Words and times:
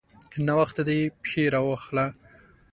ناوخته 0.47 0.81
دی؛ 0.87 0.99
پښې 1.21 1.43
راواخله. 1.53 2.05